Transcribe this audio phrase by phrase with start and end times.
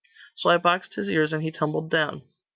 [0.33, 2.23] So I boxed his ears, and he tumbled down.